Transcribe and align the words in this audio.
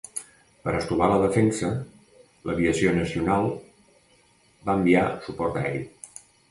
Per 0.61 0.71
estovar 0.77 1.09
la 1.11 1.19
defensa, 1.23 1.69
l'aviació 2.51 2.97
nacional 2.99 3.53
va 4.71 4.81
enviar 4.83 5.09
suport 5.29 5.63
aeri. 5.65 5.89